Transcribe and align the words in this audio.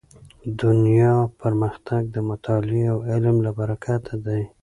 دنیا 0.61 1.13
پرمختګ 1.41 2.01
د 2.15 2.17
مطالعې 2.29 2.83
او 2.93 2.97
علم 3.09 3.35
له 3.45 3.51
برکته 3.59 4.13
دی. 4.25 4.41